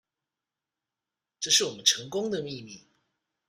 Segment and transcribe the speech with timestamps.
[1.41, 2.83] 這是我們成功的秘密